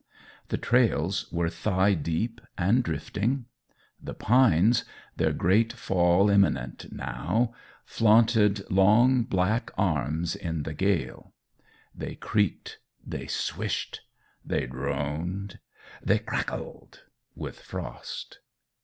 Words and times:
The 0.47 0.57
trails 0.57 1.31
were 1.31 1.47
thigh 1.51 1.93
deep 1.93 2.41
and 2.57 2.81
drifting. 2.83 3.45
The 4.01 4.15
pines 4.15 4.83
their 5.15 5.31
great 5.31 5.73
fall 5.73 6.27
imminent, 6.31 6.91
now 6.91 7.53
flaunted 7.85 8.67
long, 8.71 9.21
black 9.25 9.69
arms 9.77 10.35
in 10.35 10.63
the 10.63 10.73
gale; 10.73 11.35
they 11.93 12.15
creaked, 12.15 12.79
they 13.05 13.27
swished, 13.27 14.01
they 14.43 14.65
droned, 14.65 15.59
they 16.01 16.17
crackled 16.17 17.03
with 17.35 17.59
frost. 17.59 18.39